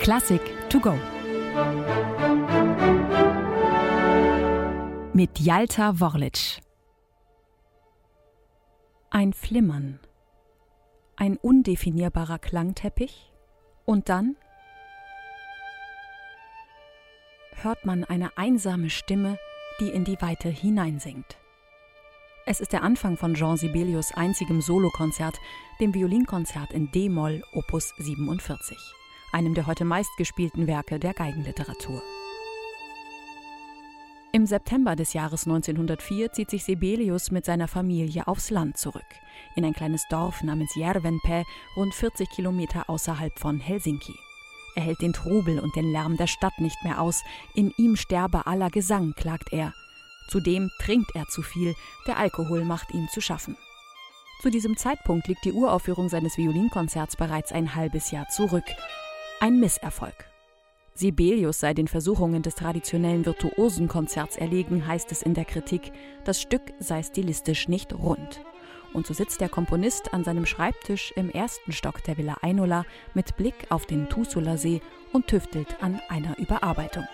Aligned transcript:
Klassik 0.00 0.40
to 0.68 0.80
go. 0.80 0.94
Mit 5.12 5.38
Jalta 5.38 6.00
Worlic. 6.00 6.60
Ein 9.10 9.32
Flimmern, 9.32 10.00
ein 11.16 11.36
undefinierbarer 11.36 12.38
Klangteppich 12.38 13.32
und 13.84 14.08
dann 14.08 14.36
hört 17.62 17.84
man 17.86 18.04
eine 18.04 18.36
einsame 18.36 18.90
Stimme, 18.90 19.38
die 19.80 19.88
in 19.88 20.04
die 20.04 20.20
Weite 20.20 20.48
hineinsingt. 20.48 21.38
Es 22.46 22.60
ist 22.60 22.72
der 22.72 22.82
Anfang 22.82 23.16
von 23.16 23.34
Jean 23.34 23.56
Sibelius 23.56 24.12
einzigem 24.12 24.60
Solokonzert, 24.60 25.40
dem 25.80 25.94
Violinkonzert 25.94 26.72
in 26.72 26.90
D-Moll 26.90 27.42
Opus 27.54 27.94
47, 27.96 28.76
einem 29.34 29.54
der 29.54 29.66
heute 29.66 29.84
meistgespielten 29.84 30.66
Werke 30.66 30.98
der 30.98 31.12
Geigenliteratur. 31.12 32.02
Im 34.32 34.46
September 34.46 34.96
des 34.96 35.12
Jahres 35.12 35.46
1904 35.46 36.32
zieht 36.32 36.50
sich 36.50 36.64
Sibelius 36.64 37.30
mit 37.30 37.44
seiner 37.44 37.68
Familie 37.68 38.26
aufs 38.26 38.50
Land 38.50 38.78
zurück, 38.78 39.02
in 39.56 39.64
ein 39.64 39.74
kleines 39.74 40.06
Dorf 40.08 40.42
namens 40.42 40.74
Järvenpää, 40.76 41.44
rund 41.76 41.94
40 41.94 42.30
Kilometer 42.30 42.88
außerhalb 42.88 43.38
von 43.38 43.60
Helsinki. 43.60 44.14
Er 44.76 44.82
hält 44.82 45.02
den 45.02 45.12
Trubel 45.12 45.60
und 45.60 45.76
den 45.76 45.92
Lärm 45.92 46.16
der 46.16 46.26
Stadt 46.26 46.58
nicht 46.58 46.82
mehr 46.82 47.00
aus, 47.00 47.22
in 47.54 47.72
ihm 47.76 47.96
sterbe 47.96 48.46
aller 48.46 48.70
Gesang, 48.70 49.12
klagt 49.16 49.52
er, 49.52 49.72
Zudem 50.28 50.70
trinkt 50.78 51.14
er 51.14 51.26
zu 51.26 51.42
viel, 51.42 51.74
der 52.06 52.18
Alkohol 52.18 52.64
macht 52.64 52.92
ihm 52.92 53.08
zu 53.08 53.20
schaffen. 53.20 53.56
Zu 54.42 54.50
diesem 54.50 54.76
Zeitpunkt 54.76 55.28
liegt 55.28 55.44
die 55.44 55.52
Uraufführung 55.52 56.08
seines 56.08 56.36
Violinkonzerts 56.36 57.16
bereits 57.16 57.52
ein 57.52 57.74
halbes 57.74 58.10
Jahr 58.10 58.28
zurück. 58.28 58.64
Ein 59.44 59.60
Misserfolg. 59.60 60.24
Sibelius 60.94 61.60
sei 61.60 61.74
den 61.74 61.86
Versuchungen 61.86 62.40
des 62.40 62.54
traditionellen 62.54 63.26
Virtuosenkonzerts 63.26 64.38
erlegen, 64.38 64.86
heißt 64.86 65.12
es 65.12 65.20
in 65.20 65.34
der 65.34 65.44
Kritik. 65.44 65.92
Das 66.24 66.40
Stück 66.40 66.62
sei 66.78 67.02
stilistisch 67.02 67.68
nicht 67.68 67.92
rund. 67.92 68.40
Und 68.94 69.06
so 69.06 69.12
sitzt 69.12 69.42
der 69.42 69.50
Komponist 69.50 70.14
an 70.14 70.24
seinem 70.24 70.46
Schreibtisch 70.46 71.12
im 71.14 71.28
ersten 71.28 71.72
Stock 71.72 72.02
der 72.04 72.16
Villa 72.16 72.38
Einola 72.40 72.86
mit 73.12 73.36
Blick 73.36 73.66
auf 73.68 73.84
den 73.84 74.08
Tussula-See 74.08 74.80
und 75.12 75.26
tüftelt 75.26 75.76
an 75.82 76.00
einer 76.08 76.38
Überarbeitung. 76.38 77.04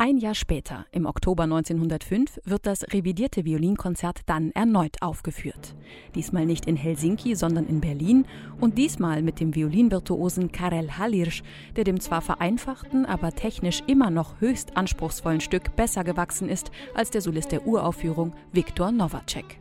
Ein 0.00 0.18
Jahr 0.18 0.36
später, 0.36 0.86
im 0.92 1.06
Oktober 1.06 1.42
1905, 1.42 2.38
wird 2.44 2.66
das 2.66 2.84
revidierte 2.92 3.44
Violinkonzert 3.44 4.20
dann 4.26 4.52
erneut 4.52 5.02
aufgeführt. 5.02 5.74
Diesmal 6.14 6.46
nicht 6.46 6.66
in 6.66 6.76
Helsinki, 6.76 7.34
sondern 7.34 7.66
in 7.66 7.80
Berlin 7.80 8.24
und 8.60 8.78
diesmal 8.78 9.22
mit 9.22 9.40
dem 9.40 9.56
Violinvirtuosen 9.56 10.52
Karel 10.52 10.98
Hallirsch, 10.98 11.42
der 11.74 11.82
dem 11.82 11.98
zwar 11.98 12.22
vereinfachten, 12.22 13.06
aber 13.06 13.32
technisch 13.32 13.82
immer 13.88 14.10
noch 14.10 14.40
höchst 14.40 14.76
anspruchsvollen 14.76 15.40
Stück 15.40 15.74
besser 15.74 16.04
gewachsen 16.04 16.48
ist 16.48 16.70
als 16.94 17.10
der 17.10 17.20
Solist 17.20 17.50
der 17.50 17.66
Uraufführung 17.66 18.34
Viktor 18.52 18.92
Novacek. 18.92 19.58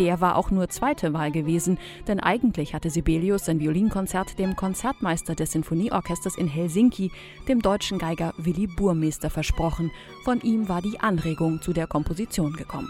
Der 0.00 0.22
war 0.22 0.36
auch 0.36 0.50
nur 0.50 0.70
zweite 0.70 1.12
Wahl 1.12 1.30
gewesen, 1.30 1.76
denn 2.08 2.20
eigentlich 2.20 2.72
hatte 2.72 2.88
Sibelius 2.88 3.44
sein 3.44 3.60
Violinkonzert 3.60 4.38
dem 4.38 4.56
Konzertmeister 4.56 5.34
des 5.34 5.52
Sinfonieorchesters 5.52 6.38
in 6.38 6.48
Helsinki, 6.48 7.12
dem 7.48 7.60
deutschen 7.60 7.98
Geiger 7.98 8.32
Willy 8.38 8.66
Burmeister, 8.66 9.28
versprochen. 9.28 9.90
Von 10.24 10.40
ihm 10.40 10.70
war 10.70 10.80
die 10.80 10.98
Anregung 11.00 11.60
zu 11.60 11.74
der 11.74 11.86
Komposition 11.86 12.54
gekommen. 12.54 12.88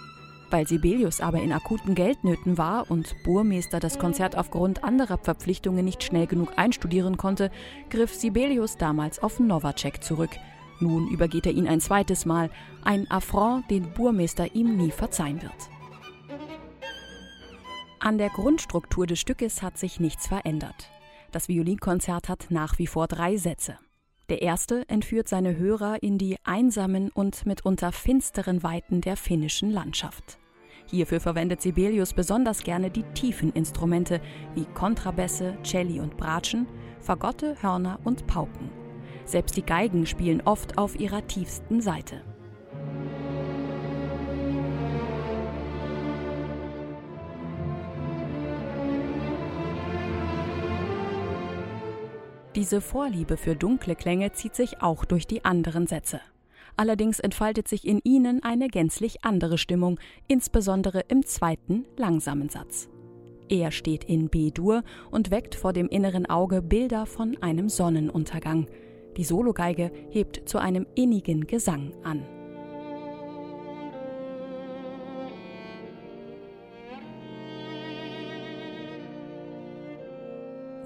Weil 0.50 0.68
Sibelius 0.68 1.20
aber 1.20 1.42
in 1.42 1.52
akuten 1.52 1.96
Geldnöten 1.96 2.58
war 2.58 2.88
und 2.88 3.16
Burmeister 3.24 3.80
das 3.80 3.98
Konzert 3.98 4.38
aufgrund 4.38 4.84
anderer 4.84 5.18
Verpflichtungen 5.18 5.84
nicht 5.84 6.04
schnell 6.04 6.28
genug 6.28 6.52
einstudieren 6.54 7.16
konnte, 7.16 7.50
griff 7.90 8.14
Sibelius 8.14 8.76
damals 8.76 9.20
auf 9.20 9.40
Novacek 9.40 10.04
zurück. 10.04 10.30
Nun 10.78 11.08
übergeht 11.08 11.46
er 11.46 11.52
ihn 11.52 11.66
ein 11.66 11.80
zweites 11.80 12.24
Mal, 12.24 12.50
ein 12.84 13.10
Affront, 13.10 13.68
den 13.68 13.92
Burmeister 13.94 14.54
ihm 14.54 14.76
nie 14.76 14.92
verzeihen 14.92 15.42
wird. 15.42 15.79
An 18.02 18.16
der 18.16 18.30
Grundstruktur 18.30 19.06
des 19.06 19.20
Stückes 19.20 19.60
hat 19.60 19.76
sich 19.76 20.00
nichts 20.00 20.26
verändert. 20.26 20.90
Das 21.32 21.48
Violinkonzert 21.48 22.30
hat 22.30 22.46
nach 22.48 22.78
wie 22.78 22.86
vor 22.86 23.06
drei 23.06 23.36
Sätze. 23.36 23.76
Der 24.30 24.40
erste 24.40 24.88
entführt 24.88 25.28
seine 25.28 25.58
Hörer 25.58 26.02
in 26.02 26.16
die 26.16 26.36
einsamen 26.42 27.10
und 27.10 27.44
mitunter 27.44 27.92
finsteren 27.92 28.62
Weiten 28.62 29.02
der 29.02 29.18
finnischen 29.18 29.70
Landschaft. 29.70 30.38
Hierfür 30.86 31.20
verwendet 31.20 31.60
Sibelius 31.60 32.14
besonders 32.14 32.62
gerne 32.62 32.90
die 32.90 33.04
tiefen 33.12 33.52
Instrumente 33.52 34.22
wie 34.54 34.64
Kontrabässe, 34.64 35.58
Celli 35.62 36.00
und 36.00 36.16
Bratschen, 36.16 36.66
Fagotte, 37.00 37.56
Hörner 37.60 38.00
und 38.04 38.26
Pauken. 38.26 38.70
Selbst 39.26 39.58
die 39.58 39.66
Geigen 39.66 40.06
spielen 40.06 40.40
oft 40.40 40.78
auf 40.78 40.98
ihrer 40.98 41.26
tiefsten 41.26 41.82
Seite. 41.82 42.22
Diese 52.56 52.80
Vorliebe 52.80 53.36
für 53.36 53.54
dunkle 53.54 53.94
Klänge 53.94 54.32
zieht 54.32 54.56
sich 54.56 54.82
auch 54.82 55.04
durch 55.04 55.28
die 55.28 55.44
anderen 55.44 55.86
Sätze. 55.86 56.20
Allerdings 56.76 57.20
entfaltet 57.20 57.68
sich 57.68 57.86
in 57.86 58.00
ihnen 58.02 58.42
eine 58.42 58.66
gänzlich 58.66 59.24
andere 59.24 59.56
Stimmung, 59.56 60.00
insbesondere 60.26 61.04
im 61.08 61.24
zweiten, 61.24 61.84
langsamen 61.96 62.48
Satz. 62.48 62.88
Er 63.48 63.70
steht 63.70 64.02
in 64.04 64.28
B-Dur 64.28 64.82
und 65.12 65.30
weckt 65.30 65.54
vor 65.54 65.72
dem 65.72 65.88
inneren 65.88 66.26
Auge 66.26 66.60
Bilder 66.60 67.06
von 67.06 67.36
einem 67.40 67.68
Sonnenuntergang. 67.68 68.66
Die 69.16 69.24
Sologeige 69.24 69.92
hebt 70.10 70.48
zu 70.48 70.58
einem 70.58 70.86
innigen 70.96 71.46
Gesang 71.46 71.92
an. 72.02 72.24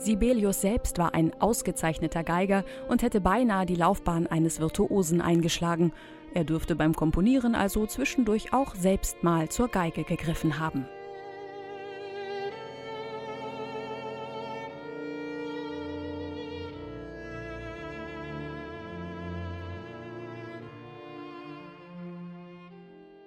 Sibelius 0.04 0.60
selbst 0.60 0.98
war 0.98 1.14
ein 1.14 1.32
ausgezeichneter 1.40 2.24
Geiger 2.24 2.64
und 2.88 3.02
hätte 3.02 3.22
beinahe 3.22 3.64
die 3.64 3.74
Laufbahn 3.74 4.26
eines 4.26 4.60
Virtuosen 4.60 5.22
eingeschlagen. 5.22 5.92
Er 6.34 6.44
dürfte 6.44 6.76
beim 6.76 6.94
Komponieren 6.94 7.54
also 7.54 7.86
zwischendurch 7.86 8.52
auch 8.52 8.74
selbst 8.74 9.22
mal 9.22 9.48
zur 9.48 9.68
Geige 9.68 10.04
gegriffen 10.04 10.58
haben. 10.58 10.86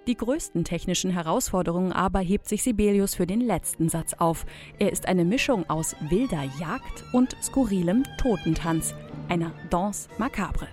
Die 0.08 0.16
größten 0.16 0.64
technischen 0.64 1.10
Herausforderungen 1.10 1.92
aber 1.92 2.20
hebt 2.20 2.48
sich 2.48 2.62
Sibelius 2.62 3.14
für 3.14 3.26
den 3.26 3.42
letzten 3.42 3.90
Satz 3.90 4.14
auf. 4.14 4.46
Er 4.78 4.90
ist 4.90 5.06
eine 5.06 5.26
Mischung 5.26 5.68
aus 5.68 5.94
wilder 6.08 6.44
Jagd 6.58 7.04
und 7.12 7.36
skurrilem 7.42 8.04
Totentanz, 8.16 8.94
einer 9.28 9.52
Danse 9.68 10.08
macabre. 10.16 10.66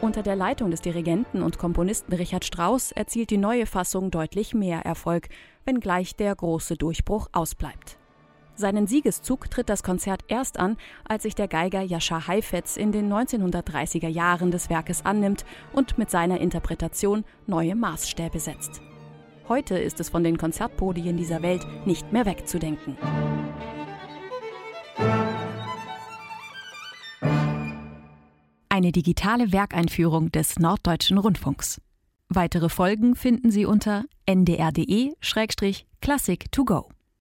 Unter 0.00 0.22
der 0.22 0.36
Leitung 0.36 0.70
des 0.70 0.82
Dirigenten 0.82 1.42
und 1.42 1.58
Komponisten 1.58 2.14
Richard 2.14 2.44
Strauss 2.44 2.92
erzielt 2.92 3.30
die 3.30 3.38
neue 3.38 3.66
Fassung 3.66 4.12
deutlich 4.12 4.54
mehr 4.54 4.82
Erfolg, 4.82 5.30
wenngleich 5.64 6.14
der 6.14 6.32
große 6.36 6.76
Durchbruch 6.76 7.28
ausbleibt. 7.32 7.99
Seinen 8.54 8.86
Siegeszug 8.86 9.50
tritt 9.50 9.68
das 9.68 9.82
Konzert 9.82 10.22
erst 10.28 10.58
an, 10.58 10.76
als 11.08 11.22
sich 11.22 11.34
der 11.34 11.48
Geiger 11.48 11.82
Jascha 11.82 12.26
Heifetz 12.26 12.76
in 12.76 12.92
den 12.92 13.10
1930er 13.12 14.08
Jahren 14.08 14.50
des 14.50 14.68
Werkes 14.68 15.04
annimmt 15.04 15.44
und 15.72 15.96
mit 15.98 16.10
seiner 16.10 16.40
Interpretation 16.40 17.24
neue 17.46 17.74
Maßstäbe 17.74 18.38
setzt. 18.38 18.82
Heute 19.48 19.78
ist 19.78 19.98
es 19.98 20.10
von 20.10 20.22
den 20.22 20.38
Konzertpodien 20.38 21.16
dieser 21.16 21.42
Welt 21.42 21.66
nicht 21.84 22.12
mehr 22.12 22.26
wegzudenken. 22.26 22.96
Eine 28.68 28.92
digitale 28.92 29.52
Werkeinführung 29.52 30.30
des 30.30 30.58
Norddeutschen 30.58 31.18
Rundfunks. 31.18 31.80
Weitere 32.28 32.68
Folgen 32.68 33.16
finden 33.16 33.50
Sie 33.50 33.66
unter 33.66 34.04
ndr.de-classic 34.26 35.12
to 36.52 36.64
go. 36.64 36.88